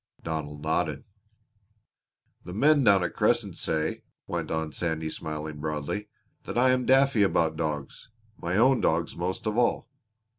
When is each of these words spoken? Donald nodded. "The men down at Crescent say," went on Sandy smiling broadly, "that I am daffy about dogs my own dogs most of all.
Donald 0.23 0.63
nodded. 0.63 1.03
"The 2.43 2.53
men 2.55 2.83
down 2.83 3.03
at 3.03 3.13
Crescent 3.13 3.59
say," 3.59 4.01
went 4.25 4.49
on 4.49 4.73
Sandy 4.73 5.11
smiling 5.11 5.59
broadly, 5.59 6.09
"that 6.45 6.57
I 6.57 6.71
am 6.71 6.87
daffy 6.87 7.21
about 7.21 7.55
dogs 7.55 8.09
my 8.35 8.57
own 8.57 8.81
dogs 8.81 9.15
most 9.15 9.45
of 9.45 9.59
all. 9.59 9.89